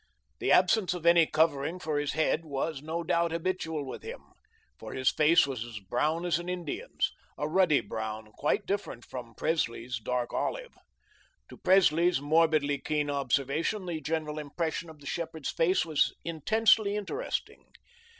[0.39, 4.33] The absence of any covering for his head was, no doubt, habitual with him,
[4.79, 9.35] for his face was as brown as an Indian's a ruddy brown quite different from
[9.35, 10.73] Presley's dark olive.
[11.49, 17.67] To Presley's morbidly keen observation, the general impression of the shepherd's face was intensely interesting.